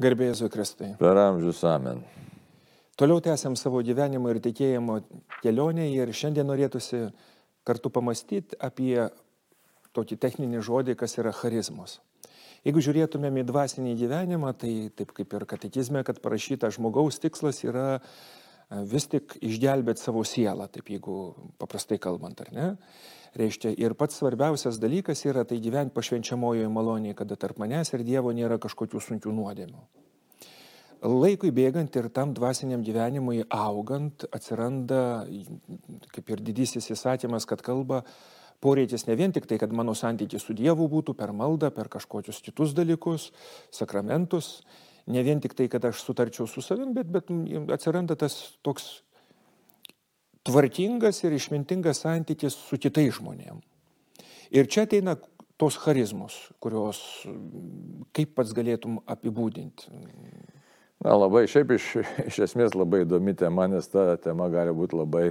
[0.00, 0.90] Garbėjai Jėzui Kristui.
[0.96, 2.00] Per amžius amen.
[2.96, 5.02] Toliau tęsiam savo gyvenimo ir tikėjimo
[5.42, 7.10] kelionę ir šiandien norėtųsi
[7.68, 8.96] kartu pamastyti apie
[9.92, 11.98] tokį techninį žodį, kas yra charizmos.
[12.64, 18.00] Jeigu žiūrėtumėm į dvasinį gyvenimą, tai taip kaip ir katekizme, kad parašyta žmogaus tikslas yra
[18.88, 21.16] vis tik išgelbėti savo sielą, taip jeigu
[21.60, 22.68] paprastai kalbant, ar ne?
[23.36, 28.32] Reiškia, ir pats svarbiausias dalykas yra tai gyventi pašvenčiamojoje malonėje, kada tarp manęs ir Dievo
[28.36, 29.80] nėra kažkokių sunkių nuodėmių.
[31.02, 35.24] Laikui bėgant ir tam dvasiniam gyvenimui augant atsiranda
[36.14, 38.04] kaip ir didysis įsakymas, kad kalba
[38.62, 42.38] poreikis ne vien tik tai, kad mano santykis su Dievu būtų per maldą, per kažkokius
[42.44, 43.32] kitus dalykus,
[43.74, 44.60] sakramentus,
[45.06, 47.30] ne vien tik tai, kad aš sutarčiau su savim, bet, bet
[47.74, 49.02] atsiranda tas toks
[50.46, 53.66] tvarkingas ir išmintingas santykis su kitais žmonėmis.
[54.52, 55.16] Ir čia ateina
[55.56, 56.98] tos charizmos, kurios
[58.16, 59.88] kaip pats galėtum apibūdinti.
[61.02, 61.86] Na labai, šiaip iš,
[62.28, 65.24] iš esmės labai įdomi tema, nes ta tema gali būti labai,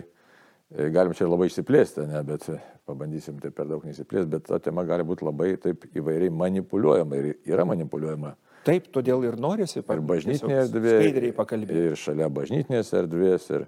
[0.96, 2.48] galim čia labai išsiplėsti, ne, bet
[2.90, 7.30] pabandysim tai per daug nesiplėsti, bet ta tema gali būti labai taip įvairiai manipuliuojama ir
[7.54, 8.34] yra manipuliuojama.
[8.68, 10.98] Taip, todėl ir norisi ir bažnytinė erdvė,
[11.90, 13.66] ir šalia bažnytinės erdvės, ir,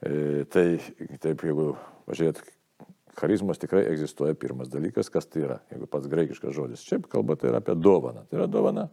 [0.00, 0.78] E, tai
[1.20, 1.74] taip, jeigu
[2.08, 2.38] pažiūrėt,
[3.20, 6.84] charizmas tikrai egzistuoja pirmas dalykas, kas tai yra, jeigu pats graikiškas žodis.
[6.86, 8.24] Čia kalba tai yra apie dovaną.
[8.30, 8.86] Tai yra dovana.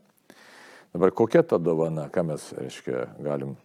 [0.92, 3.56] Dabar kokia ta dovana, ką mes, reiškia, galim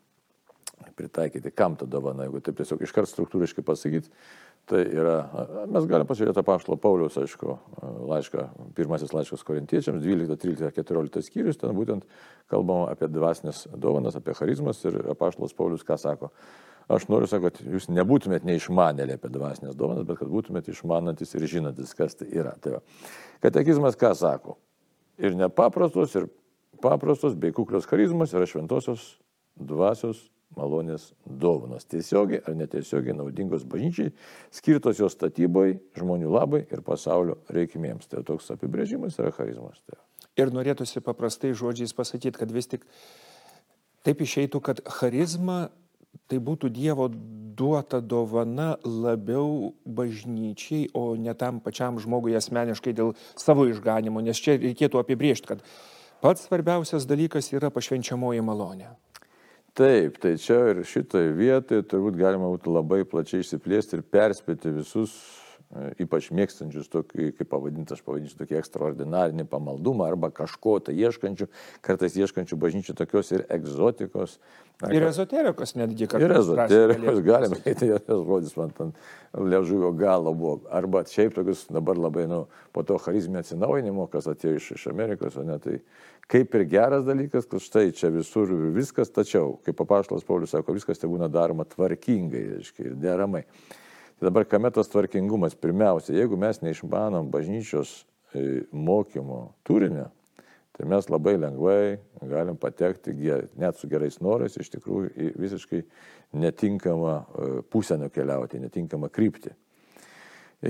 [0.99, 4.13] pritaikyti, kam ta dovana, jeigu taip tiesiog iškart struktūriškai pasakyti,
[4.71, 5.17] tai yra,
[5.71, 7.57] mes galim pasižiūrėti apaštalo Pauliaus, aišku,
[8.09, 8.47] laišką,
[8.77, 12.07] pirmasis laiškas korintiečiams, 12, 13, 14 skyrius, ten būtent
[12.51, 16.31] kalbama apie dvasinės dovanas, apie charizmas ir apaštalas Paulius ką sako.
[16.93, 21.47] Aš noriu sakyti, kad jūs nebūtumėt neišmanėlė apie dvasinės dovanas, bet kad būtumėt išmanantis ir
[21.49, 22.57] žinantis, kas tai yra.
[22.61, 22.83] Tai va.
[23.45, 24.59] Katekizmas ką sako?
[25.23, 26.27] Ir nepaprastos, ir
[26.83, 29.13] paprastos, bei kuklios charizmas yra šventosios
[29.55, 31.87] dvasios malonės dovanos.
[31.91, 34.13] Tiesiogiai ar netiesiogiai naudingos bažnyčiai,
[34.55, 38.11] skirtos jos statybai, žmonių labai ir pasaulio reikmėms.
[38.11, 39.83] Tai toks apibrėžimas yra charizmas.
[39.89, 40.01] Tai.
[40.41, 42.87] Ir norėtųsi paprastai žodžiais pasakyti, kad vis tik
[44.07, 45.71] taip išeitų, kad charizma
[46.29, 47.09] tai būtų Dievo
[47.57, 54.57] duota dovana labiau bažnyčiai, o ne tam pačiam žmogui asmeniškai dėl savo išganimo, nes čia
[54.61, 55.65] reikėtų apibriežti, kad
[56.25, 58.93] pats svarbiausias dalykas yra pašvenčiamoji malonė.
[59.73, 65.15] Taip, tai čia ir šitoje vietoje turbūt galima būtų labai plačiai išsiplėsti ir perspėti visus
[66.03, 71.49] ypač mėgstančius tokį, kaip pavadinti, aš pavadinsiu tokį ekstraordinarinį pamaldumą arba kažko tai ieškančių,
[71.85, 74.37] kartais ieškančių bažnyčių tokios ir egzotikos.
[74.93, 76.29] Ir ezoterikos netgi kartais.
[76.29, 78.95] Ir ezoterikos, galima sakyti, tas žodis man ten
[79.33, 80.59] ležuvio galo buvo.
[80.75, 82.45] Arba šiaip tokius dabar labai, nu,
[82.77, 85.79] po to charizmė atsinaujinimo, kas atėjo iš, iš Amerikos, o ne tai
[86.33, 91.01] kaip ir geras dalykas, kad štai čia visur viskas, tačiau, kaip papaštalas Paulius sako, viskas
[91.01, 93.47] tai būna daroma tvarkingai, reiškia, ir deramai.
[94.23, 95.57] Tai dabar kame tas tvarkingumas?
[95.59, 100.05] Pirmiausia, jeigu mes neišmanom bažnyčios e, mokymo turinio,
[100.79, 101.97] tai mes labai lengvai
[102.31, 103.17] galim patekti
[103.59, 105.83] net su gerais norais iš tikrųjų į visiškai
[106.39, 109.57] netinkamą e, pusę nukeliauti, netinkamą kryptį.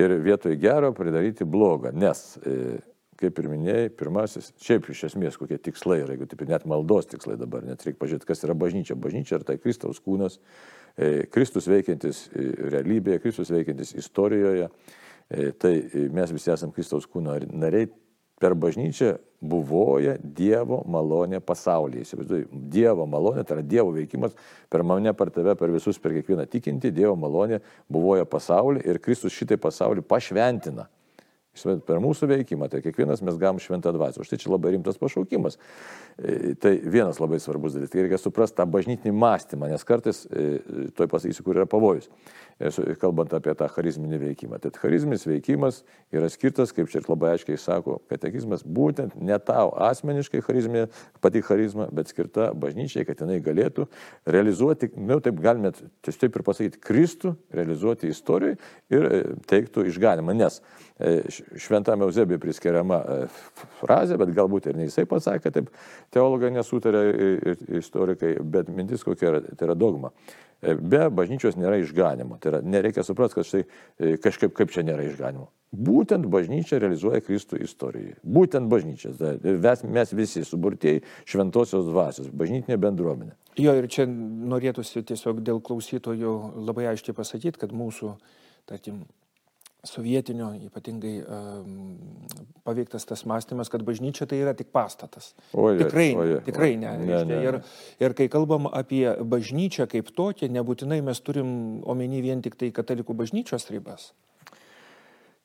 [0.00, 2.80] Ir vietoj gero pridaryti blogą, nes e,
[3.20, 7.36] kaip ir minėjai, pirmasis, šiaip iš esmės kokie tikslai yra, jeigu taip net maldos tikslai
[7.36, 8.96] dabar, net reikia pažiūrėti, kas yra bažnyčia.
[8.96, 10.40] Bažnyčia yra tai Kristaus kūnas,
[11.32, 14.68] Kristus veikiantis e, realybėje, Kristus veikiantis istorijoje.
[15.32, 15.74] E, tai
[16.12, 17.90] mes visi esame Kristaus kūno nariai.
[18.42, 22.02] Per bažnyčią buvoja Dievo malonė pasaulyje.
[22.02, 24.34] Įsivaizduoju, Dievo malonė, tai yra Dievo veikimas
[24.70, 27.60] per mane, per tave, per visus, per kiekvieną tikinti, Dievo malonė
[27.92, 30.88] buvoja pasaulyje ir Kristus šitai pasaulį pašventina
[31.60, 34.24] per mūsų veikimą, tai kiekvienas mes gavom šventą dvasią.
[34.24, 35.58] Už tai čia labai rimtas pašaukimas.
[36.16, 37.92] E, tai vienas labai svarbus dalykas.
[37.92, 40.62] Tai reikia suprasti tą bažnytinį mąstymą, nes kartais, e,
[40.96, 42.08] toj pasakysiu, kur yra pavojus,
[42.58, 44.60] e, kalbant apie tą charizminį veikimą.
[44.64, 45.82] Tai charizminis veikimas
[46.12, 50.86] yra skirtas, kaip čia labai aiškiai sako, katekizmas, būtent ne tau asmeniškai charizmė,
[51.20, 53.88] pati charizma, bet skirta bažnyčiai, kad jinai galėtų
[54.24, 58.56] realizuoti, na, nu, taip galime tiesiog ir pasakyti, Kristų realizuoti istorijoje
[58.88, 60.32] ir teiktų išganimą.
[60.32, 60.62] Nes
[61.58, 63.18] šventame Eusebijui priskiriama e,
[63.80, 65.70] frazė, bet galbūt ir ne jisai pasakė, taip
[66.14, 70.12] teologai nesutarė ir istorikai, bet mintis kokia yra, tai yra dogma.
[70.62, 72.38] E, be bažnyčios nėra išganimo.
[72.42, 75.48] Tai yra, nereikia suprasti, kad štai e, kažkaip kaip čia nėra išganimo.
[75.72, 78.18] Būtent bažnyčia realizuoja Kristų istoriją.
[78.22, 79.14] Būtent bažnyčia.
[79.88, 83.32] Mes, visi suburtieji šventosios dvasios, bažnytinė bendruomenė.
[83.60, 86.36] Jo, ir čia norėtųsi tiesiog dėl klausytojų
[86.68, 88.12] labai aiškiai pasakyti, kad mūsų,
[88.68, 89.02] tarkim,
[89.86, 91.96] sovietinio, ypatingai um,
[92.62, 95.32] paveiktas tas mąstymas, kad bažnyčia tai yra tik pastatas.
[95.52, 96.92] Oje, tikrai, oje, tikrai ne.
[97.02, 97.58] Ne, ne, ir,
[98.02, 103.18] ir kai kalbam apie bažnyčią kaip tokią, nebūtinai mes turim omeny vien tik tai katalikų
[103.24, 104.12] bažnyčios ribas.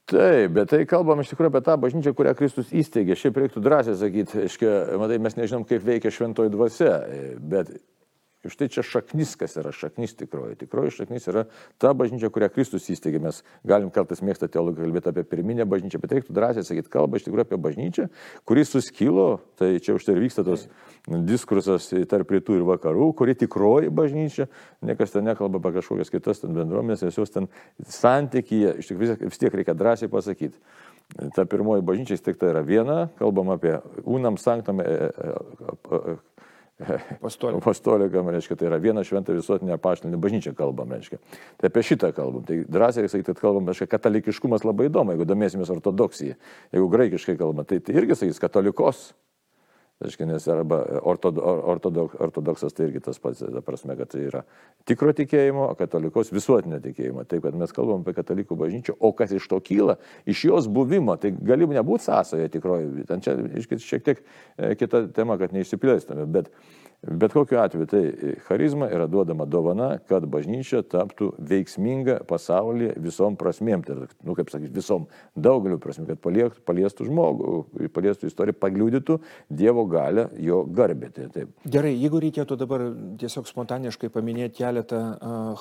[0.08, 3.18] Taip, bet tai kalbam iš tikrųjų apie tą bažnyčią, kurią Kristus įsteigė.
[3.20, 6.94] Šiaip reiktų drąsiai sakyti, aiškia, matai, mes nežinom, kaip veikia šventoji dvasia,
[7.42, 7.74] bet
[8.54, 10.58] štai čia šaknis, kas yra šaknis tikroji.
[10.62, 11.46] Tikroji šaknis yra
[11.82, 13.22] ta bažnyčia, kurią Kristus įsteigė.
[13.24, 17.28] Mes galim kartais mėgstą teologiją kalbėti apie pirminę bažnyčią, bet reiktų drąsiai sakyti, kalba iš
[17.28, 18.08] tikrųjų apie bažnyčią,
[18.48, 19.28] kuri suskilo,
[19.60, 20.68] tai čia už tai ir vyksta tos
[21.28, 24.50] diskursas tarp rytų ir vakarų, kuri tikroji bažnyčia,
[24.86, 27.50] niekas ten nekalba apie kažkokias kitas ten bendruomenės, nes jos ten
[27.88, 30.60] santykyje, iš tikrųjų vis tiek reikia drąsiai pasakyti.
[31.36, 34.82] Ta pirmoji bažnyčia įsteigta yra viena, kalbam apie unam sanktam
[37.18, 37.58] Apostoliką.
[37.58, 41.18] apostolikam, reiškia, tai yra viena šventa visuotinė apaštalinė bažnyčia kalbam, reiškia.
[41.58, 42.44] Tai apie šitą kalbam.
[42.46, 46.38] Tai drąsiai sakyti, kad kalbam, reiškia, katalikiškumas labai įdomu, jeigu domėsimės ortodoksija.
[46.76, 49.08] Jeigu graikiškai kalbam, tai, tai irgi sakys katolikos.
[49.98, 50.78] Reiškia, nes arba
[51.10, 51.42] ortodo,
[51.74, 54.44] ortodok, ortodoksas tai irgi tas pats, ta prasme, kad tai yra
[54.86, 57.24] tikro tikėjimo, o katalikos visuotinio tikėjimo.
[57.26, 59.98] Taip, kad mes kalbam apie katalikų bažnyčią, o kas iš to kyla,
[60.30, 63.08] iš jos buvimo, tai gali nebūti sąsoje tikroji.
[63.10, 63.34] Ten čia
[63.64, 66.54] iškit, šiek tiek e, kita tema, kad neišsiplėstume, bet
[67.06, 68.02] Bet kokiu atveju tai
[68.48, 73.84] charizma yra duodama dovana, kad bažnyčia taptų veiksminga pasaulyje visom prasmėm.
[73.86, 75.06] Tai, nu, kaip sakyti, visom
[75.38, 77.52] daugeliu prasmėm, kad paliektų, paliestų žmogų,
[77.94, 79.20] paliestų istoriją, pagliūdytų
[79.60, 81.12] Dievo galę, jo garbę.
[81.14, 81.52] Tai, taip.
[81.70, 82.88] Gerai, jeigu reikėtų dabar
[83.22, 85.04] tiesiog spontaniškai paminėti keletą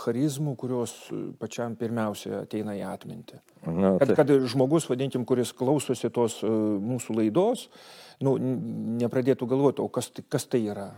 [0.07, 0.95] charizmų, kurios
[1.43, 3.43] pačiam pirmiausia ateina į atmintį.
[3.67, 7.67] Na, Kad, tai, kad žmogus, vadinkim, kuris klausosi tos uh, mūsų laidos,
[8.25, 8.39] nu,
[9.05, 10.89] nepradėtų galvoti, o kas, kas tai yra.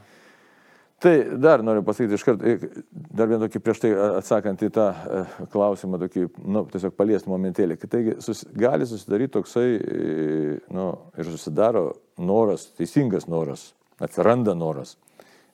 [0.99, 2.55] Tai dar noriu pasakyti iš karto,
[2.91, 5.21] dar vieną tokį prieš tai atsakant į tą e,
[5.53, 7.77] klausimą, tokį, nu, tiesiog paliesti momentėlį.
[7.85, 13.69] Taigi sus, gali susidaryti toksai, e, nu, ir susidaro noras, teisingas noras,
[14.03, 14.97] atsiranda noras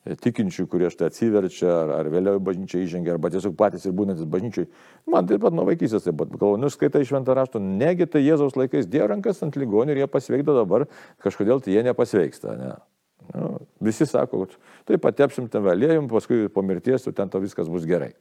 [0.06, 3.93] e, tikinčių, kurie štai atsiverčia, ar, ar vėliau į bažnyčią įžengia, arba tiesiog patys ir
[4.00, 4.70] būnantis bažnyčiai.
[5.12, 8.56] Man taip pat nuo vaikystės taip pat, galvoju, nu skaitai šventą raštą, negi tai Jėzaus
[8.56, 10.88] laikais dėjo rankas ant ligonių ir jie pasveikdo dabar,
[11.20, 12.56] kažkodėl tai jie nepasveiksta.
[12.56, 12.75] Ne?
[13.35, 13.49] Nu,
[13.81, 14.56] visi sako, kad
[14.88, 18.12] tai patepsim ten vėlėjim, paskui po mirties jau ten to viskas bus gerai.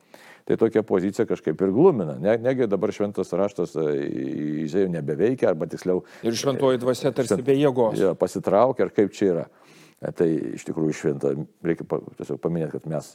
[0.47, 2.17] Tai tokia pozicija kažkaip ir glumina.
[2.19, 7.55] Ne, negi dabar šventas raštas įžėjų nebeveikia, arba tiksliau Ir šventoji dvasia tarsi švent- be
[7.59, 7.99] jėgos.
[7.99, 9.45] Ja, pasitraukia, ar kaip čia yra.
[10.01, 10.27] E, Tai
[10.57, 11.33] iš tikrųjų šventą,
[11.63, 11.85] reikia
[12.19, 13.13] tiesiog paminėti, kad mes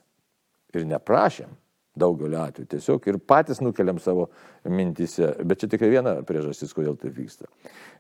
[0.75, 1.51] ir neprašėm
[1.99, 4.29] daugeliu atveju, tiesiog ir patys nukeliam savo
[4.69, 7.49] mintise, bet čia tik viena priežastis, kodėl tai vyksta.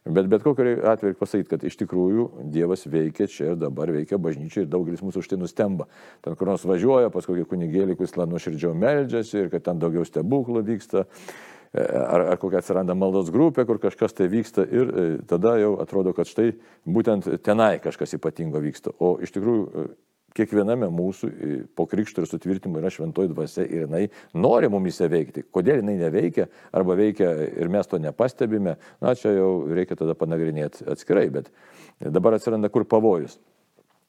[0.08, 4.18] Bet bet kokiu atveju reikia pasakyti, kad iš tikrųjų Dievas veikia čia ir dabar veikia
[4.22, 5.88] bažnyčia ir daugelis mūsų už tai nustemba.
[6.24, 10.64] Ten kur nors važiuoja pas kokį kunigėlį, kuris nuoširdžiau meldžiasi ir kad ten daugiau stebuklų
[10.70, 15.58] vyksta e, ar, ar kokia atsiranda maldos grupė, kur kažkas tai vyksta ir e, tada
[15.60, 16.52] jau atrodo, kad štai
[16.86, 18.94] būtent tenai kažkas ypatingo vyksta.
[19.02, 19.88] O iš tikrųjų
[20.36, 24.04] kiekviename mūsų e, po krikšto ir sutvirtimo yra šventoji dvasia ir jinai
[24.36, 25.46] nori mumise veikti.
[25.54, 30.88] Kodėl jinai neveikia arba veikia ir mes to nepastebime, na čia jau reikia tada panagrinėti
[30.88, 31.52] atskirai, bet
[32.00, 33.38] dabar atsiranda kur pavojus.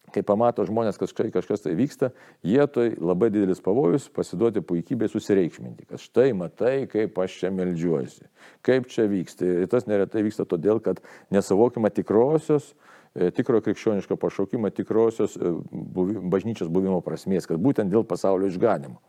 [0.10, 2.08] Kai pamato žmonės, kad kažkai kažkas tai vyksta,
[2.42, 8.26] jie tai labai didelis pavojus pasiduoti puikybei susireikšminti, kad štai matai, kaip aš čia melžiuosi,
[8.66, 9.46] kaip čia vyksta.
[9.46, 11.04] Ir tas neretai vyksta todėl, kad
[11.36, 12.89] nesavokima tikrosios, e,
[13.36, 19.00] tikro krikščioniško pašaukimo, tikrosios e, buvi, bažnyčios buvimo prasmės, kad būtent dėl pasaulio išganimo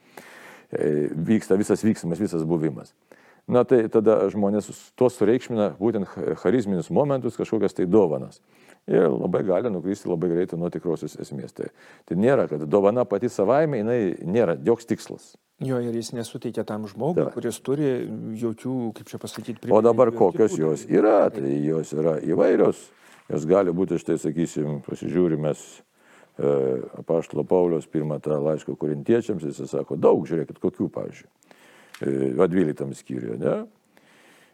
[0.71, 2.95] e, vyksta visas vyksmas, visas buvimas.
[3.51, 4.69] Na tai tada žmonės
[4.99, 6.11] tuo sureikšmina būtent
[6.43, 8.39] charizminius momentus, kažkokias tai dovanas.
[8.91, 11.55] Ir labai gali nukrysti labai greitai nuo tikrosios esmės.
[11.57, 11.71] Tai,
[12.09, 15.33] tai nėra, kad dovana pati savaime, jinai nėra joks tikslas.
[15.61, 17.35] Jo ir jis nesuteikia tam žmogui, Tai.
[17.35, 17.91] kuris turi
[18.41, 22.87] jokių, kaip čia pasakyti, O dabar kokios jos yra, tai jos yra įvairios.
[23.31, 26.55] Jos gali būti, štai sakysim, pasižiūrimės e,
[27.07, 31.29] Paštalo Paulius pirmą tą laišką korintiečiams, jis sako, daug, žiūrėkit, kokių, pavyzdžiui,
[32.03, 33.61] e, va 12 skyriuje, ne?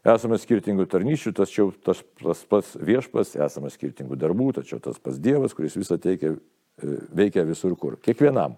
[0.07, 5.57] Esame skirtingų tarnyšių, tačiau tas, tas pats viešpas, esame skirtingų darbų, tačiau tas pats Dievas,
[5.57, 7.97] kuris visą teikia, e, veikia visur kur.
[8.05, 8.55] Kiekvienam.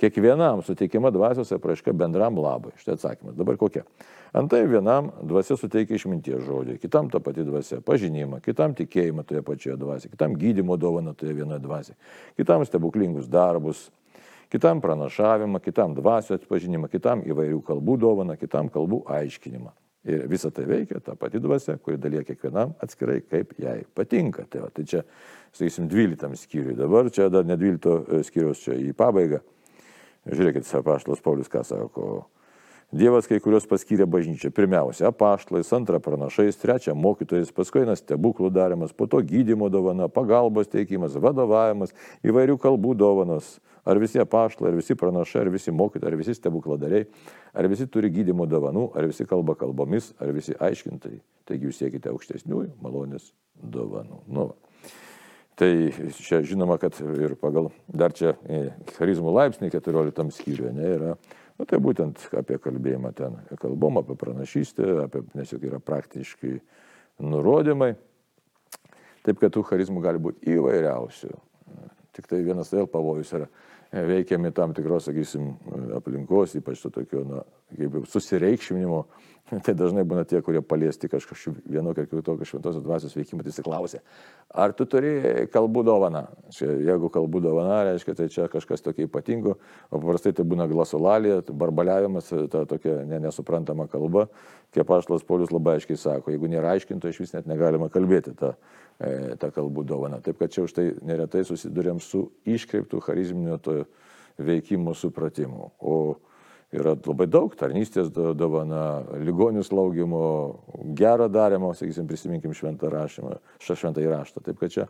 [0.00, 2.72] Kiekvienam suteikiama dvasios apraiška bendram labui.
[2.80, 3.34] Štai atsakymas.
[3.36, 3.82] Dabar kokia?
[4.32, 9.76] Antai vienam dvasia suteikia išminties žodžiai, kitam ta pati dvasia pažinimą, kitam tikėjimą toje pačioje
[9.76, 11.98] dvasioje, kitam gydymo dovaną toje vienoje dvasioje,
[12.38, 13.90] kitam stebuklingus darbus,
[14.48, 19.74] kitam pranašavimą, kitam dvasio atpažinimą, kitam įvairių kalbų dovaną, kitam kalbų aiškinimą.
[20.08, 24.46] Ir visa tai veikia ta pati dvasia, kuri dalyja kiekvienam atskirai, kaip jai patinka.
[24.48, 25.02] Tai, va, tai čia,
[25.52, 26.78] sakysim, 12 skyriui.
[26.78, 29.42] Dabar čia dar ne 12 skyrius čia į pabaigą.
[30.28, 32.10] Žiūrėkit, apaštalas Paulius ką sako.
[32.90, 34.50] Dievas kai kurios paskyrė bažnyčią.
[34.50, 40.66] Pirmiausia, apaštlais, antra pranašais, trečia mokytojais, paskui eina stebuklų darimas, po to gydymo dovana, pagalbos
[40.72, 41.94] teikimas, vadovavimas,
[42.26, 43.60] įvairių kalbų dovanos.
[43.86, 47.06] Ar visi apaštlai, ar visi pranašai, ar visi mokytojai, ar visi stebukladariai,
[47.54, 51.14] ar visi turi gydymo dovanų, ar visi kalba kalbomis, ar visi aiškintai.
[51.46, 53.30] Taigi jūs siekite aukštesniųjų malonės
[53.62, 54.24] dovanų.
[54.26, 54.69] Nu, va.
[55.58, 55.70] Tai
[56.16, 61.16] čia žinoma, kad ir pagal dar čia e, charizmų laipsnį 14 skyriuje ne, yra,
[61.58, 66.54] nu, tai būtent apie kalbėjimą ten kalbom, apie pranašystę, apie, nes juk yra praktiškai
[67.20, 67.92] nurodymai.
[69.26, 71.34] Taip, kad tų charizmų gali būti įvairiausių.
[72.16, 73.50] Tik tai vienas vėl pavojus yra
[73.92, 75.52] veikiami tam tikros, sakysim,
[75.96, 77.42] aplinkos, ypač to tokio, na,
[77.74, 79.02] kaip susireikšminimo
[79.64, 84.00] Tai dažnai būna tie, kurie paliesti kažkokiu vienokio ar kitokio šventosios dvasios veikimą, tai įsiklausia,
[84.54, 86.24] ar tu turi kalbų dovaną.
[86.54, 89.56] Čia, jeigu kalbų dovana, reiškia, tai čia kažkas tokio ypatingo,
[89.90, 94.28] o paprastai tai būna glasolalija, barbaliavimas, ta tokia ne, nesuprantama kalba.
[94.74, 98.54] Kaip Paštas Polius labai aiškiai sako, jeigu nėra aiškinto, iš vis net negalima kalbėti tą,
[99.02, 100.20] e, tą kalbų dovaną.
[100.22, 103.80] Taip kad čia už tai neretai susidurėm su iškreiptų charizminio to
[104.38, 105.72] veikimo supratimu.
[105.82, 105.96] O
[106.74, 110.22] yra labai daug tarnystės dovana, ligonių slaugimo,
[110.98, 114.44] gero darimo, sakysim, prisiminkim šventą rašymą, šventą įraštą.
[114.46, 114.86] Taip kad čia,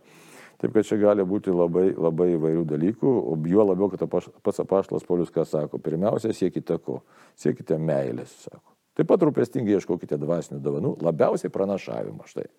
[0.60, 5.08] taip kad čia gali būti labai, labai įvairių dalykų, o juo labiau, kad pats apaštalas
[5.08, 7.00] Polius ką sako, pirmiausia, siekite ko?
[7.40, 8.66] Siekite meilės, sako.
[8.98, 12.50] Taip pat rūpestingai ieškokite dvasinių dovanų, labiausiai pranašavimo štai.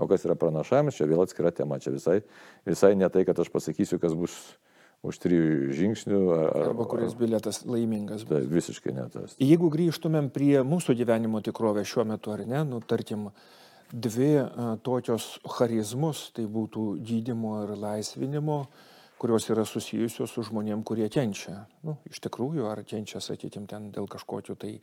[0.00, 2.20] O kas yra pranašavimas, čia vėl atskira tema, čia visai,
[2.68, 4.36] visai ne tai, kad aš pasakysiu, kas bus
[5.06, 6.20] už trijų žingsnių.
[6.34, 8.26] Ar, Arba kuris bilietas laimingas.
[8.28, 9.36] Tai visiškai ne tas.
[9.40, 13.30] Jeigu grįžtumėm prie mūsų gyvenimo tikrovės šiuo metu, ar ne, nu, tarkim,
[13.90, 18.60] dvi a, tokios charizmus, tai būtų gydimo ir laisvinimo,
[19.20, 21.64] kurios yra susijusios su žmonėm, kurie kenčia.
[21.84, 24.78] Nu, iš tikrųjų, ar kenčia, sakykime, ten dėl kažkokiu tai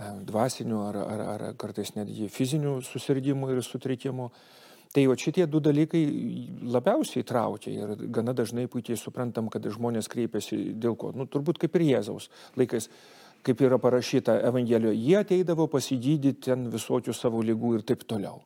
[0.00, 4.30] dvasinių ar, ar, ar kartais netgi fizinių susirgymų ir sutrikimų.
[4.90, 6.02] Tai o šitie du dalykai
[6.66, 11.12] labiausiai traukia ir gana dažnai puikiai suprantam, kad žmonės kreipiasi dėl ko.
[11.14, 12.26] Nu, turbūt kaip ir Jėzaus
[12.58, 12.88] laikais,
[13.46, 18.42] kaip yra parašyta Evangelijoje, jie ateidavo pasigydyti ten visokių savo lygų ir taip toliau.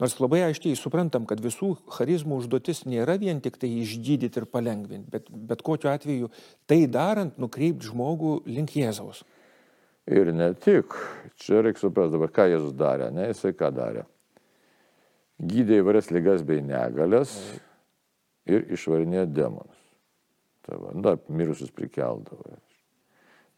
[0.00, 5.10] Nors labai aiškiai suprantam, kad visų charizmų užduotis nėra vien tik tai išgydyti ir palengvinti,
[5.12, 6.30] bet, bet kokiu atveju
[6.70, 9.26] tai darant nukreipti žmogų link Jėzaus.
[10.08, 10.96] Ir ne tik,
[11.36, 14.12] čia reikia suprasti dabar, ką Jėzus darė, ne jisai ką darė
[15.38, 17.34] gydė įvairias lygas bei negalės
[18.48, 19.84] ir išvarinėjo demonus.
[20.66, 22.58] Tai va, da, mirusius prikeldavo.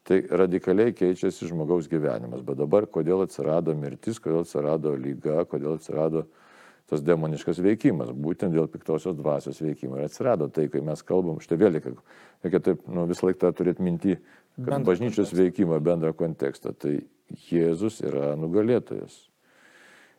[0.07, 2.43] Tai radikaliai keičiasi žmogaus gyvenimas.
[2.47, 6.25] Bet dabar, kodėl atsirado mirtis, kodėl atsirado lyga, kodėl atsirado
[6.91, 8.11] tas demoniškas veikimas.
[8.11, 11.95] Būtent dėl piktosios dvasios veikimo ir atsirado tai, kai mes kalbam, štai vėl reikia,
[12.65, 14.17] taip, nu, visą laiką turėti minti,
[14.57, 15.43] kad bendrą bažnyčios kontekstą.
[15.45, 16.75] veikimą, bendrą kontekstą.
[16.75, 16.97] Tai
[17.51, 19.30] Jėzus yra nugalėtojas.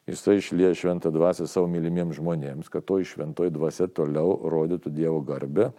[0.09, 5.69] Jisai išlieja šventą dvasę savo mylimiems žmonėms, kad to šventoji dvasia toliau rodytų Dievo garbę,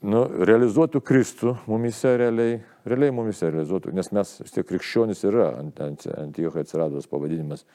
[0.00, 2.56] nu, realizuotų Kristų mumise realiai,
[2.88, 7.66] realiai mumise realizuotų, nes mes vis tiek krikščionis yra, ant, ant, ant jo atsirados pavadinimas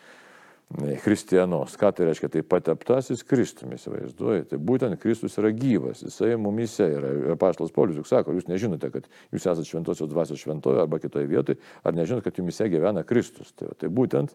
[1.04, 1.76] Kristienos.
[1.78, 2.30] Ką tai reiškia?
[2.32, 4.46] Tai pateptasis Kristumi, įsivaizduoju.
[4.52, 7.36] Tai būtent Kristus yra gyvas, jisai mumise yra.
[7.40, 11.60] Paštas Paulius juk sako, jūs nežinote, kad jūs esate šventosios dvasios šventoje arba kitoje vietoje,
[11.84, 13.52] ar nežinote, kad jumise gyvena Kristus.
[13.58, 14.34] Tai, tai būtent,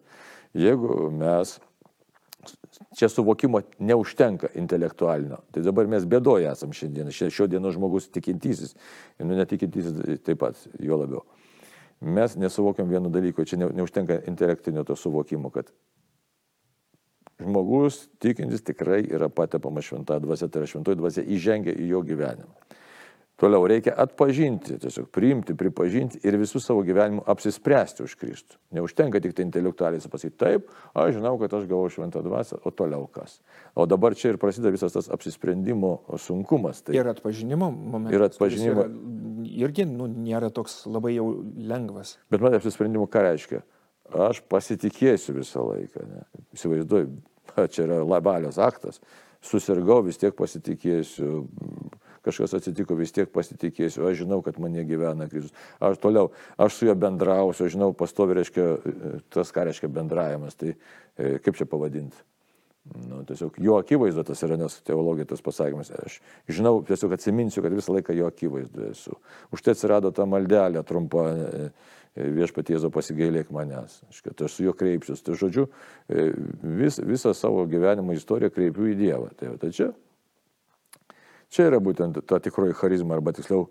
[0.56, 1.56] jeigu mes
[2.98, 5.40] čia suvokimo neužtenka intelektualinio.
[5.50, 7.10] Tai dabar mes bėdoje esam šiandien.
[7.10, 8.76] Šio dienos žmogus tikintysis
[9.18, 11.24] nu, netikintysis taip pat, jo labiau.
[12.00, 15.72] Mes nesuvokiam vieno dalyko, čia neužtenka intelektinio to suvokimo, kad
[17.42, 22.52] žmogus tikintis tikrai yra patepamas šventąją dvasę, tai yra šventoji dvasė įžengia į jo gyvenimą.
[23.36, 28.56] Toliau reikia atpažinti, tiesiog priimti, pripažinti ir visų savo gyvenimų apsispręsti už Kristų.
[28.72, 33.04] Neužtenka tik tai intelektualiai pasakyti, taip, aš žinau, kad aš gavau šventą dvasę, o toliau
[33.12, 33.42] kas.
[33.76, 36.80] O dabar čia ir prasideda visas tas apsisprendimo sunkumas.
[36.88, 38.16] Tai ir atpažinimo momentas.
[38.16, 38.88] Ir atpažinimo.
[38.88, 42.16] Yra, irgi nu, nėra toks labai jau lengvas.
[42.32, 43.66] Bet man apsisprendimo ką reiškia?
[44.14, 46.04] aš pasitikėsiu visą laiką.
[46.06, 46.22] Ne.
[46.56, 47.12] Įsivaizduoju,
[47.72, 49.00] čia yra labalios aktas.
[49.46, 51.44] Susirgau, vis tiek pasitikėsiu,
[52.26, 55.54] kažkas atsitiko, vis tiek pasitikėsiu, aš žinau, kad mane gyvena Kristus.
[55.78, 58.70] Aš toliau, aš su juo bendrausiu, aš žinau, pastovi reiškia
[59.34, 62.24] tas, ką reiškia bendravimas, tai e, kaip čia pavadinti.
[62.94, 65.90] Nu, tiesiog jo akivaizdu tas yra, nes teologija tas pasakymas.
[65.90, 66.20] Aš
[66.58, 69.16] žinau, tiesiog atsiminsiu, kad visą laiką jo akivaizdu esu.
[69.54, 71.64] Už tai atsirado ta maldelė trumpa e,
[72.16, 75.22] viešpatiezo pasigailėk manęs, kad aš su juo kreipsiuos.
[75.24, 75.68] Tai žodžiu,
[76.08, 76.30] e,
[76.80, 79.32] vis, visą savo gyvenimo istoriją kreipiu į Dievą.
[79.36, 79.90] Tai, tai čia,
[81.52, 83.68] čia yra būtent ta tikroji charizma, arba tiksliau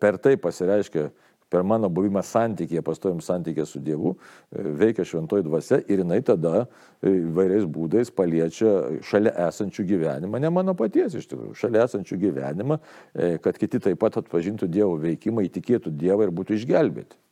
[0.00, 1.12] per tai pasireiškia
[1.54, 4.16] per mano buvimą santykėje, pastojim santykėje su Dievu,
[4.50, 8.72] e, veikia šventoji dvasia ir jinai tada e, vairiais būdais paliečia
[9.06, 12.80] šalia esančių gyvenimą, ne mano paties iš tikrųjų, šalia esančių gyvenimą,
[13.44, 17.22] kad kiti taip pat atpažintų Dievo veikimą, įtikėtų Dievą ir būtų išgelbėti.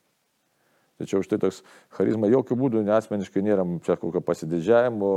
[1.02, 1.60] Tačiau štai toks
[1.96, 5.10] charizma jokių būdų asmeniškai nėra čia kokio pasididžiavimo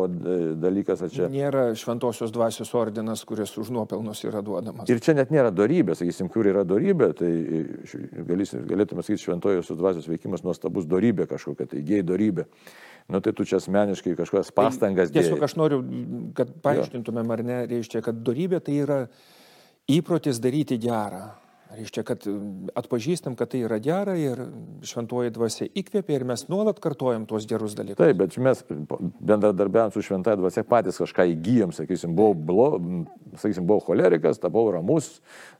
[0.57, 1.03] dalykas.
[1.13, 1.27] Čia...
[1.29, 4.89] Nėra šventosios dvasios ordinas, kuris už nuopelnus yra duodamas.
[4.89, 7.31] Ir čia net nėra darybė, sakysim, kur yra darybė, tai
[8.25, 12.49] galėtume sakyti šventojosios dvasios veikimas nuostabus darybė kažkokia, tai gėjai darybė.
[13.13, 15.29] Nu tai tu čia asmeniškai kažkokias tai pastangas dėsi.
[15.29, 15.81] Tiesiog aš noriu,
[16.37, 19.01] kad paaiškintumėm ar ne, reiškia, kad darybė tai yra
[19.85, 21.27] įprotis daryti gerą.
[21.75, 22.23] Reiškia, kad
[22.77, 24.39] atpažįstam, kad tai yra gera ir
[24.85, 27.99] šventuoji dvasia įkvėpia ir mes nuolat kartojam tuos gerus dalykus.
[27.99, 32.67] Taip, bet mes bendradarbiavant su šventuoji dvasia patys kažką įgyjam, sakysim, buvau, blo,
[33.41, 35.09] sakysim, buvau cholerikas, tapau ramus,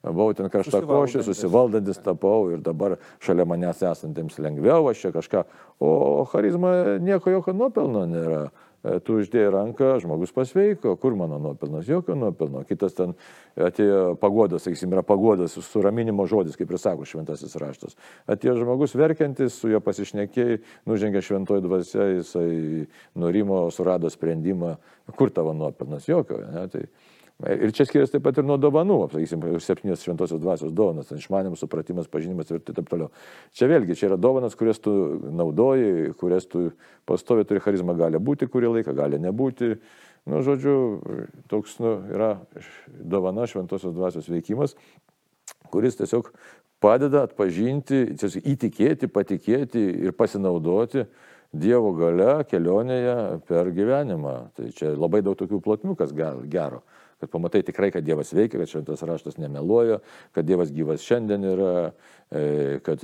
[0.06, 5.44] buvau ten karštakošis, susivaldantis tapau ir dabar šalia manęs esantiems lengviau, aš čia kažką,
[5.84, 8.46] o charizma nieko jokio nuopelno nėra.
[8.86, 12.62] E, tu uždėjai ranką, žmogus pasveiko, kur mano nuopelnas, jokio nuopelno.
[12.70, 13.16] Kitas ten
[13.58, 17.98] atėjo pagodas, sakysim, yra pagodas, suraminimo žodis, kaip ir sako šventasis raštas.
[18.30, 20.60] Atėjo žmogus verkiantis, su juo pasišnekėjai,
[20.92, 22.86] nužengė šventoji dvasia, jisai
[23.18, 24.76] nurimo, surado sprendimą,
[25.18, 26.44] kur tavo nuopelnas, jokio.
[26.46, 26.68] Ne?
[26.70, 26.86] Tai,
[27.44, 32.08] Ir čia skiriasi taip pat ir nuo dovanų, sakysim, septynės šventosios dvasios dovanas, išmanimas, supratimas,
[32.08, 33.10] pažinimas ir taip toliau.
[33.52, 34.94] Čia vėlgi, čia yra dovanas, kurias tu
[35.36, 36.70] naudoji, kurias tu
[37.04, 39.74] pastovi turi charizmą, gali būti kurį laiką, gali nebūti.
[40.32, 40.78] Nu, žodžiu,
[41.52, 42.32] toks nu, yra
[42.88, 44.80] dovana šventosios dvasios veikimas,
[45.76, 46.32] kuris tiesiog
[46.80, 51.10] padeda atpažinti, tiesiog įtikėti, patikėti ir pasinaudoti
[51.56, 54.34] Dievo gale kelionėje per gyvenimą.
[54.58, 56.82] Tai čia labai daug tokių plotmių, kas gero
[57.26, 60.00] kad pamatai tikrai, kad Dievas veikia, kad šventas raštas nemeluoja,
[60.38, 61.74] kad Dievas gyvas šiandien yra,
[62.30, 63.02] e, kad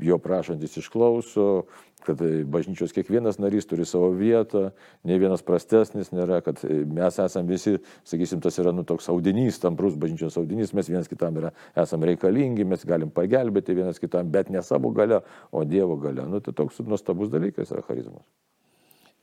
[0.00, 1.66] jo prašantis išklauso,
[2.06, 4.70] kad bažnyčios kiekvienas narys turi savo vietą,
[5.04, 7.76] ne vienas prastesnis nėra, kad mes esame visi,
[8.08, 12.66] sakysim, tas yra nu, toks audinys, tamprus bažnyčios audinys, mes vienas kitam yra, esame reikalingi,
[12.68, 16.26] mes galim pagelbėti vienas kitam, bet ne savo gale, o Dievo gale.
[16.30, 18.24] Nu, tai toks nuostabus dalykas yra charizmas.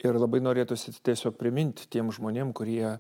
[0.04, 2.98] Ir labai norėtųsi tiesiog priminti tiem žmonėm, kurie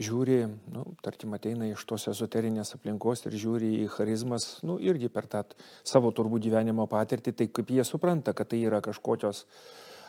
[0.00, 0.38] žiūri,
[0.72, 5.44] nu, tarkim, ateina iš tos ezoterinės aplinkos ir žiūri į charizmas, nu, irgi per tą
[5.84, 9.44] savo turbūt gyvenimo patirtį, tai kaip jie supranta, kad tai yra kažkokios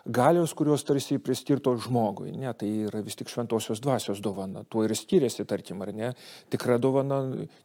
[0.06, 2.34] galios, kurios tarsi priskirtos žmogui.
[2.36, 4.66] Ne, tai yra vis tik šventosios dvasios dovana.
[4.68, 6.12] Tuo ir skiriasi, tarkim, ar ne.
[6.52, 7.22] Tikra dovana,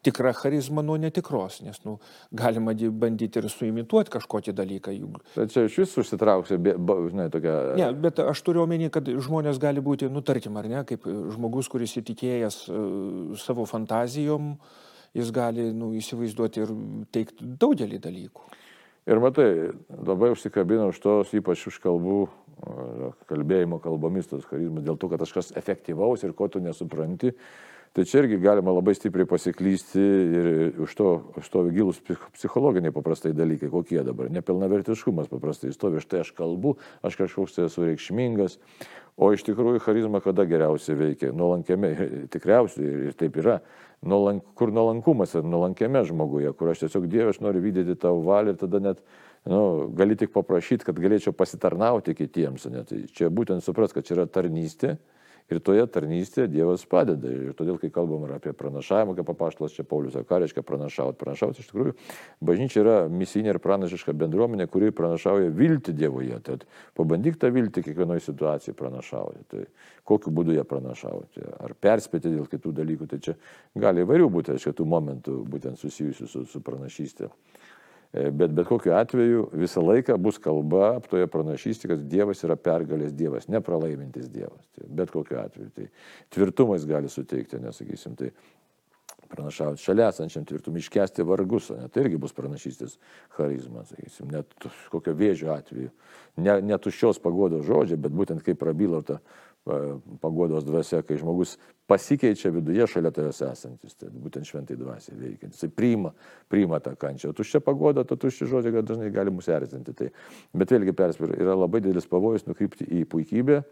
[0.07, 1.99] tikra charizma nuo netikros, nes nu,
[2.31, 4.95] galima bandyti ir suimituoti kažkokį dalyką.
[4.95, 5.23] Juk...
[5.35, 7.57] Tai čia iš vis užsitrauksi, žinai, tokia.
[7.79, 11.71] Ne, bet aš turiu omeny, kad žmonės gali būti, nu, tarkim, ar ne, kaip žmogus,
[11.73, 14.55] kuris įtikėjęs uh, savo fantazijom,
[15.19, 16.75] jis gali nu, įsivaizduoti ir
[17.11, 18.47] teikti daugelį dalykų.
[19.09, 22.27] Ir matai, labai užsikabino už tos, ypač už kalbų,
[23.31, 27.33] kalbėjimo kalbomis tos charizmas, dėl to, kad kažkas efektyvaus ir ko tu nesupranti.
[27.97, 30.49] Tai čia irgi galima labai stipriai pasiklysti ir
[30.85, 31.09] už to,
[31.41, 32.03] už to gilus
[32.37, 34.29] psichologiniai paprastai dalykai, kokie dabar.
[34.29, 38.59] Nepilnavertiškumas paprastai stovi, štai aš kalbu, aš kažkoks tai esu reikšmingas,
[39.19, 41.33] o iš tikrųjų charizma kada geriausiai veikia?
[41.37, 41.93] Nuolankiame,
[42.35, 43.59] tikriausiai ir taip yra
[44.07, 48.55] nuolank, kur nuolankumas yra nuolankiame žmoguje, kur aš tiesiog Dieve, aš noriu vykdyti tavo valią
[48.55, 49.03] ir tada net
[49.49, 52.69] nu, gali tik paprašyti, kad galėčiau pasitarnauti kitiems.
[52.73, 52.85] Ne?
[52.87, 54.97] Tai čia būtent supras, kad čia yra tarnystė
[55.49, 57.31] Ir toje tarnystėje Dievas padeda.
[57.33, 61.17] Ir todėl, kai kalbam apie pranašavimą, kaip papaštalas čia Paulius ką reiškia pranašauti.
[61.23, 61.95] Pranašauti iš tikrųjų,
[62.45, 66.41] bažnyčia yra misinė ir pranašiška bendruomenė, kuri pranašauja viltį Dievoje.
[66.45, 66.67] Tad
[66.99, 69.47] pabandyk tą viltį kiekvienoje situacijoje pranašauti.
[69.49, 69.65] Tai
[70.09, 71.47] kokiu būdu ją pranašauti.
[71.65, 73.09] Ar perspėti dėl kitų dalykų.
[73.09, 73.39] Tai čia
[73.77, 77.33] gali įvairių būti, aišku, tų momentų būtent susijusių su, su pranašystė.
[78.13, 83.13] E, bet bet kokiu atveju visą laiką bus kalba toje pranašystėje, kad Dievas yra pergalės
[83.17, 84.65] Dievas, nepralaimintis Dievas.
[84.77, 85.69] Tai bet kokiu atveju.
[85.77, 85.89] Tai
[86.33, 88.33] tvirtumas gali suteikti, nesakysim, tai
[89.29, 92.97] pranašauti šalia esančiam tvirtumui, iškesti vargus, ne, tai irgi bus pranašystės
[93.37, 95.93] charizma, sakysim, net kokio vėžio atveju.
[96.41, 99.19] Ne, ne tuščios pagodos žodžiai, bet būtent kaip prabyla ta
[100.23, 101.57] pagodos dvasia, kai žmogus
[101.89, 105.63] pasikeičia viduje šalia tavęs esantis, tai būtent šventai dvasiai veikiantis.
[105.65, 106.13] Jis priima,
[106.53, 107.33] priima tą kančią.
[107.37, 109.95] Tuščia pagoda, to tuščia žodžiai, kad dažnai gali mus erzinti.
[109.97, 110.11] Tai,
[110.61, 113.63] bet vėlgi perspėriu, yra labai didelis pavojus nukrypti į puikybę,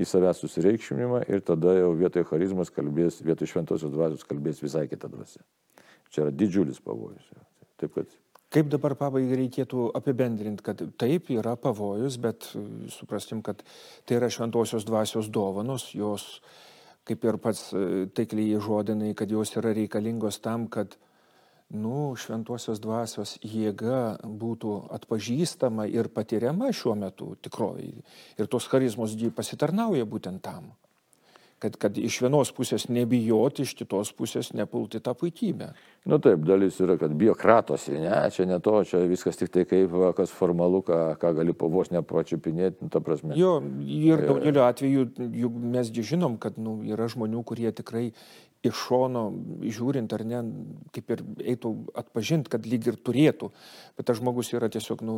[0.00, 5.12] į savęs susireikšminimą ir tada jau vietoj charizmas kalbės, vietoj šventosios dvasios kalbės visai kita
[5.12, 5.44] dvasia.
[6.08, 7.28] Čia yra didžiulis pavojus.
[7.76, 8.08] Taip kad
[8.56, 13.58] Kaip dabar pabaigai reikėtų apibendrinti, kad taip yra pavojus, bet e, suprastim, kad
[14.08, 16.24] tai yra šventosios dvasios dovanos, jos,
[17.04, 20.96] kaip ir pats e, taikliai žodinai, kad jos yra reikalingos tam, kad
[21.68, 27.92] nu, šventosios dvasios jėga būtų atpažįstama ir patiriama šiuo metu tikrovai.
[28.40, 30.72] Ir tos charizmos pasitarnauja būtent tam.
[31.56, 35.70] Kad, kad iš vienos pusės nebijoti, iš kitos pusės nepulti tą puikybę.
[36.04, 39.64] Nu taip, dalis yra, kad bijo kratosi, ne, čia ne to, čia viskas tik tai
[39.64, 43.32] kaip, kas formalu, ką, ką gali pavos nepačiupinėti, nu, ta prasme.
[43.40, 43.54] Jo,
[43.88, 45.06] ir daugeliu atveju,
[45.46, 48.10] juk mes žinom, kad nu, yra žmonių, kurie tikrai
[48.68, 49.22] iš šono
[49.62, 50.40] žiūrint ar ne,
[50.94, 51.22] kaip ir
[51.54, 53.50] eitų atpažinti, kad lyg ir turėtų,
[53.98, 55.16] bet tas žmogus yra tiesiog nu,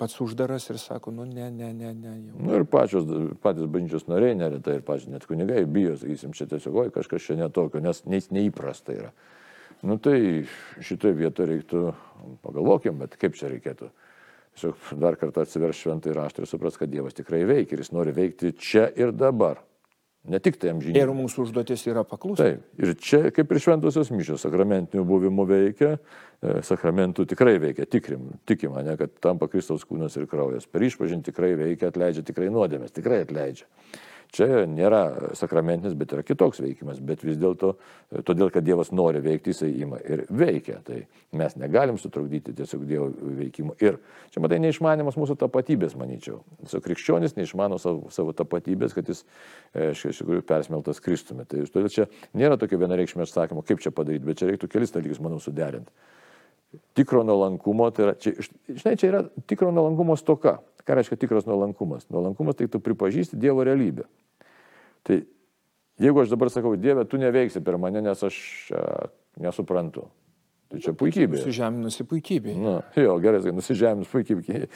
[0.00, 2.14] pats uždaras ir sako, nu ne, ne, ne, ne.
[2.26, 2.38] Jau.
[2.40, 3.08] Nu, ir pačios,
[3.44, 7.38] patys bažnyčios nariai neretai ir pačios net kunigai bijo, sakysim, čia tiesiog, oi, kažkas čia
[7.40, 9.14] netokio, nes neįprasta yra.
[9.86, 10.44] Nu tai
[10.84, 11.86] šitoje vietoje reiktų,
[12.44, 13.88] pagalvokim, bet kaip čia reikėtų.
[14.58, 18.12] Tiesiog dar kartą atsiverš šventą raštą ir supras, kad Dievas tikrai veikia ir jis nori
[18.12, 19.62] veikti čia ir dabar.
[20.28, 21.00] Ne tik tai amžinai.
[21.00, 22.44] Ir mūsų užduotis yra paklusti.
[22.44, 22.64] Taip.
[22.76, 28.82] Ir čia, kaip ir šventosios mišios, sakramentinių buvimų veikia, e, sakramentų tikrai veikia, tikrim, tikima,
[28.84, 30.68] ne, kad tampa Kristaus kūnas ir kraujas.
[30.68, 33.64] Per išpažinti tikrai veikia, atleidžia tikrai nuodėmės, tikrai atleidžia.
[34.30, 37.72] Čia nėra sakramentinis, bet yra kitoks veikimas, bet vis dėlto,
[38.26, 40.76] todėl kad Dievas nori veikti, jisai ima ir veikia.
[40.86, 41.00] Tai
[41.40, 43.08] mes negalim sutrukdyti tiesiog Dievo
[43.40, 43.74] veikimo.
[43.82, 43.98] Ir
[44.30, 46.44] čia, matai, neišmanimas mūsų tapatybės, manyčiau.
[46.62, 49.24] Tiesiog krikščionis neišmano savo, savo tapatybės, kad jis
[49.74, 51.48] e, iš tikrųjų persmeltas Kristumi.
[51.50, 52.06] Tai todėl čia
[52.38, 55.90] nėra tokio vienareikšmio atsakymo, kaip čia padaryti, bet čia reiktų kelis dalykus, manau, suderinti.
[56.94, 58.36] Tikro nuolankumo, tai yra, čia,
[58.70, 60.60] žinai, čia yra tikro nuolankumo stoka.
[60.90, 62.08] Ką reiškia tikras nuolankumas?
[62.10, 64.08] Nuolankumas tai tu pripažįsti Dievo realybę.
[65.06, 65.20] Tai
[66.02, 68.40] jeigu aš dabar sakau, Dieve, tu neveiksi per mane, nes aš
[68.74, 68.82] a,
[69.38, 70.08] nesuprantu.
[70.70, 71.38] Tai čia puikybė.
[71.38, 72.56] Nusižeminusi puikybė.
[72.58, 74.66] Na, jo, gerai, nusižeminus puikybė.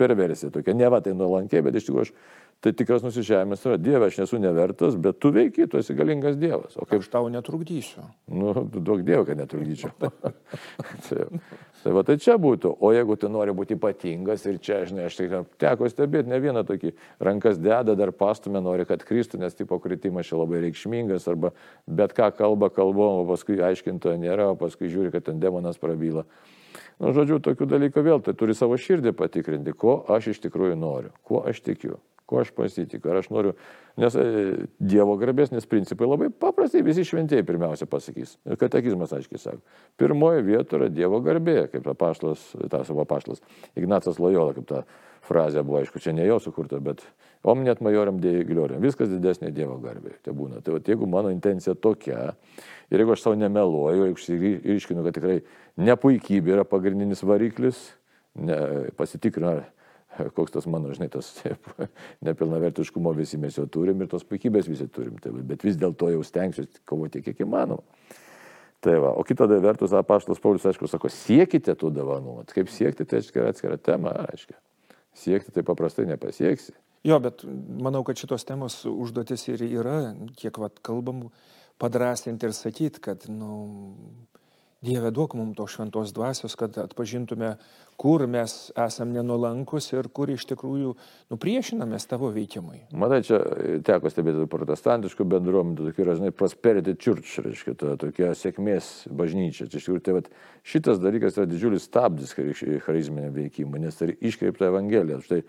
[0.00, 0.72] Perversija tokia.
[0.76, 2.14] Ne va tai nuolankiai, bet iš tikrųjų aš
[2.64, 6.74] tai tikras nusižemės yra, Dieve, aš nesu nevertas, bet tu veiki, tu esi galingas Dievas.
[6.80, 8.02] O kaip aš tau netrukdysiu?
[8.34, 9.92] Nu, duok Dievą, kad netrukdyčiau.
[11.06, 11.28] tai,
[11.84, 15.20] tai va tai čia būtų, o jeigu tu nori būti ypatingas ir čia, žinai, aš
[15.20, 16.92] tai teko stebėti ne vieną tokį,
[17.30, 21.54] rankas deda, dar pastumė, nori, kad kristų, nes tipo kritimas čia labai reikšmingas, arba
[21.86, 26.26] bet ką kalba kalbom, o paskui aiškintojo nėra, o paskui žiūri, kad ten demonas prabyla.
[26.98, 31.14] Nu, žodžiu, tokių dalykų vėl, tai turi savo širdį patikrinti, ko aš iš tikrųjų noriu,
[31.22, 33.54] kuo aš tikiu kuo aš pasitikiu, ar aš noriu,
[33.98, 34.24] nes e,
[34.78, 38.36] Dievo garbėsnės principai labai paprastai visi šventieji pirmiausia pasakys.
[38.44, 39.62] Ir katekizmas aiškiai sako.
[40.00, 43.40] Pirmoji vieta yra Dievo garbė, kaip apaštas, ta savo apaštas
[43.78, 44.82] Ignacas Lojola, kaip ta
[45.28, 47.02] frazė buvo, aišku, čia ne jo sukurta, bet
[47.48, 50.18] omnet majoriam dėjai gloriam, viskas didesnė Dievo garbė.
[50.24, 50.60] Tai būna.
[50.64, 52.34] Tai va, jeigu mano intencija tokia,
[52.92, 55.40] ir jeigu aš savo nemeluoju, jeigu iškinu, kad tikrai
[55.80, 57.80] nepuikybė yra pagrindinis variklis,
[58.36, 58.58] ne,
[59.00, 59.62] pasitikrinu,
[60.34, 61.30] koks tas mano, žinai, tas
[62.26, 65.18] nepilnavertiškumo visi mes jau turim ir tos puikybės visi turim.
[65.22, 67.84] Tai, bet vis dėlto jau stengsiuosi kovoti kiek įmanoma.
[68.84, 72.36] Tai va, o kita vertus, apaštas Paulius, aišku, sako, siekite tų dovanų.
[72.52, 74.54] Kaip siekti, tai atskira, atskira tema, aišku.
[75.18, 76.76] Siekti tai paprastai nepasieksi.
[77.06, 77.42] Jo, bet
[77.82, 81.26] manau, kad šitos temos užduotis ir yra, kiek vat kalbam,
[81.82, 84.28] padrasinti ir sakyti, kad, na, nu,
[84.78, 87.56] Dieve duok mums to šventos dvasios, kad atpažintume,
[87.98, 90.92] kur mes esame nenulankus ir kur iš tikrųjų
[91.34, 92.84] nupriešinamės tavo veikimui.
[92.94, 93.40] Matai, čia
[93.82, 99.66] teko stebėti protestantiškų bendruomenių, tokia yra, žinai, prosperity church, reiškia, to, tokia sėkmės bažnyčia.
[99.66, 100.30] Čia iš tikrųjų, tai vat,
[100.62, 102.38] šitas dalykas yra didžiulis stabdis
[102.86, 105.18] charizminio veikimo, nes tai iškreipta Evangelija.
[105.26, 105.42] Štai,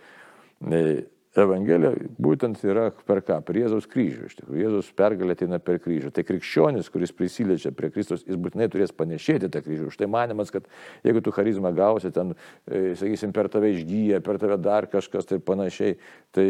[1.38, 3.36] Evangelija būtent yra per ką?
[3.46, 4.30] Per Jėzaus kryžių.
[4.30, 6.10] Iš tikrųjų, Jėzaus pergalė ateina per kryžių.
[6.16, 9.92] Tai krikščionis, kuris prisiliečia prie Kristus, jis būtinai turės panešėti tą kryžių.
[9.94, 10.66] Štai manimas, kad
[11.06, 12.34] jeigu tu charizmą gausi, ten,
[12.66, 16.00] e, sakysim, per tave išgyja, per tave dar kažkas ir panašiai,
[16.34, 16.48] tai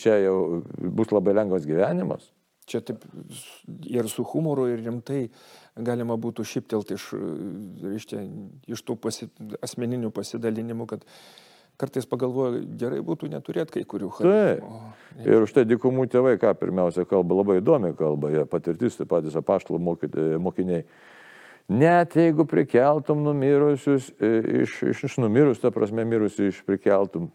[0.00, 0.38] čia jau
[0.80, 2.32] bus labai lengvas gyvenimas.
[2.64, 3.04] Čia taip
[3.92, 5.26] ir su humoru, ir rimtai
[5.76, 7.10] galima būtų šiptelti iš,
[7.92, 8.06] iš,
[8.72, 9.28] iš tų pasi,
[9.60, 11.04] asmeninių pasidalinimų, kad
[11.80, 14.78] kartais pagalvoju, gerai būtų neturėti kai kurių charizmų.
[15.14, 15.26] Taip.
[15.26, 19.36] Ir už tai dikumų tėvai, ką pirmiausia kalba, labai įdomi kalba, jie patirtis, taip patys
[19.38, 19.80] apaštalų
[20.42, 20.84] mokiniai.
[21.70, 24.32] Net jeigu prikeltum numirusius, e,
[24.64, 27.30] iš, iš, iš numirus, ta prasme, mirusius iš prikeltum,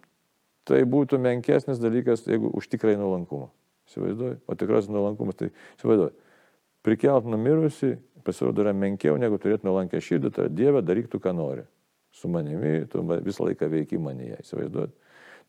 [0.69, 3.49] tai būtų menkesnis dalykas, jeigu užtikrai nuolankumą.
[3.89, 5.49] Įsivaizduoju, o tikras nuolankumas, tai
[5.79, 6.13] įsivaizduoju.
[6.85, 11.65] Prikelt numirusi pasirodo yra menkiau negu turėti nuolankę širdį, tai Dieve daryk tu, ką nori
[12.11, 14.95] su manimi, tu visą laiką veiki manyje, įsivaizduot.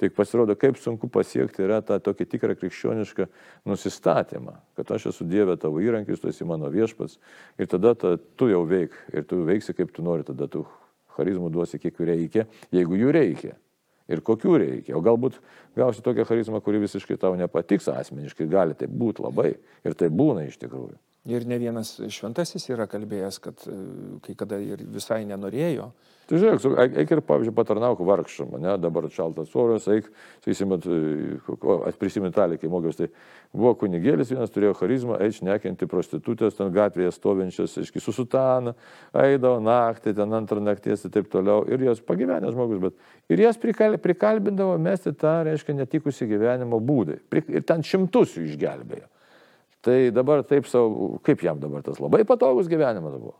[0.01, 3.27] Tik pasirodo, kaip sunku pasiekti yra tą tokį tikrą krikščionišką
[3.68, 7.18] nusistatymą, kad aš esu Dieve tavo įrankis, tu esi mano viešpats
[7.61, 10.64] ir tada ta, tu jau veik ir tu veiksi kaip tu nori, tada tu
[11.18, 13.59] charizmų duosi kiek jų reikia, jeigu jų reikia.
[14.11, 14.96] Ir kokių reikia.
[14.99, 15.37] O galbūt
[15.79, 19.53] gausi tokią charizmą, kuri visiškai tau nepatiks asmeniškai, gali tai būti labai.
[19.87, 20.96] Ir tai būna iš tikrųjų.
[21.28, 23.74] Ir ne vienas šventasis yra kalbėjęs, kad e,
[24.24, 25.90] kai kada ir visai nenorėjo.
[26.30, 30.06] Tai žiūrėk, eik ir, pavyzdžiui, patarnauk vargšam, ne, dabar šaltas oras, eik,
[30.40, 33.11] sakysim, at- prisimint talį, kai mokiausi, tai
[33.52, 38.72] buvo kunigėlis, vienas turėjo charizmą, eik nekinti prostitutės, ten gatvėje stovinčias, aiškiai, su sutana,
[39.12, 43.61] eidavo naktį, ten antrą nakties ir taip toliau, ir jos pagyvenęs žmogus, bet ir jas
[43.61, 46.80] prikal, prikalbindavo mesti tą, reiškia, netikusi gyvenimo.
[47.28, 49.11] Pri- Ir ten šimtus jų išgelbėjo.
[49.85, 53.38] Tai dabar taip savo, kaip jam dabar tas labai patogus gyvenimas buvo.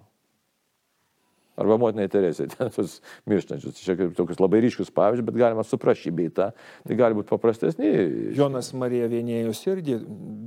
[1.61, 2.99] Arba motinai Teresė, ten tos
[3.29, 3.81] mirštančius.
[3.85, 6.51] Čia kaip tokius labai ryškius pavyzdžius, bet galima suprasti beitą.
[6.87, 7.91] Tai gali būti paprastesni.
[8.37, 9.99] Jonas Marija Vienėjus irgi,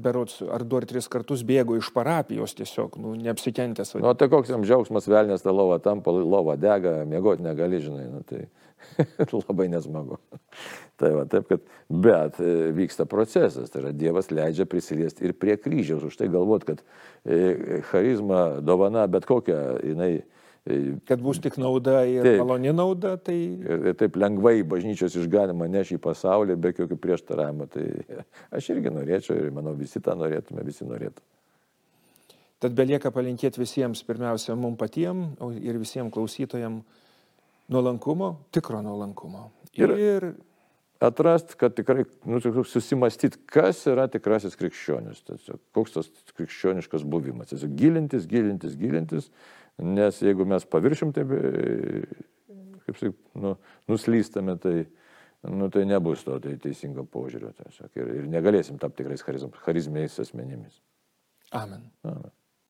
[0.03, 3.93] berots, ar du ar tris kartus bėgo iš parapijos tiesiog, nu, neapsikentęs.
[4.01, 8.07] Nu, tai koks jam džiaugsmas velnės tą lovą tampa, lova dega, miegoti negali, žinai.
[8.09, 8.47] Nu, tai
[9.47, 10.19] labai nesmagu.
[10.99, 15.57] tai va, taip, kad, bet e, vyksta procesas, tai yra Dievas leidžia prisiliesti ir prie
[15.59, 16.05] kryžiaus.
[16.07, 16.83] Už tai galvot, kad
[17.25, 22.39] e, charizma, dovana, bet kokia, jinai e, Kad bus tik nauda ir Taip.
[22.39, 27.67] maloni nauda, tai ir, ir taip lengvai bažnyčios išganimą neš į pasaulį be jokių prieštaravimų.
[27.73, 27.87] Tai
[28.55, 31.25] aš irgi norėčiau ir manau visi tą norėtume, visi norėtų.
[32.63, 37.01] tad belieka palinkėti visiems, pirmiausia, mums patiems ir visiems klausytojams
[37.69, 39.51] nuolankumo, tikro nuolankumo.
[39.73, 40.33] Ir, Ir-
[41.03, 47.49] Atrast, kad tikrai nu, susimastyti, kas yra tikrasis krikščionis, tiesiog, koks tas krikščioniškas buvimas.
[47.51, 49.27] Tiesiog gilintis, gilintis, gilintis,
[49.83, 52.05] nes jeigu mes paviršim taip, e,
[52.85, 53.51] kaip sakyt, nu,
[53.91, 54.85] nuslystame, tai,
[55.51, 60.15] nu, tai nebus to tai teisingo požiūrio tiesiog, ir, ir negalėsim tapti tikrais charizm- charizminiais
[60.23, 60.79] asmenimis.
[61.51, 61.89] amen.
[62.07, 62.31] Amen.